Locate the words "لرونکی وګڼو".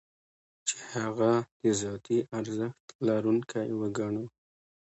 3.07-4.25